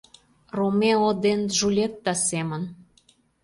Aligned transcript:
Ромео 0.57 1.09
ден 1.23 1.39
Джульетта 1.53 2.13
семын 2.27 2.63